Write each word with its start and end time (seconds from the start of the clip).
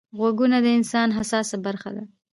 غوږونه 0.17 0.57
د 0.65 0.67
انسان 0.77 1.07
حساسه 1.17 1.57
برخه 1.65 1.89
ده 1.95 2.03